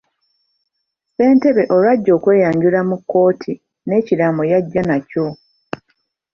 [1.07, 3.53] Ssentebe olwajja okweyanjula mu kkooti
[3.87, 5.27] n'ekiraamo yajja nakyo.